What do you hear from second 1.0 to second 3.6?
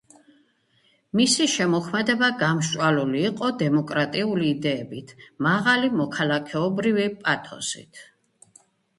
მისი შემოქმედება გამსჭვალული იყო